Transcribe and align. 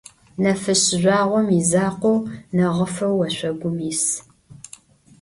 Nefışs 0.43 0.81
zjüağom 0.97 1.47
yizakhou, 1.55 2.17
neğıfeu 2.55 3.11
voşsogum 3.19 3.77
yis. 3.85 4.05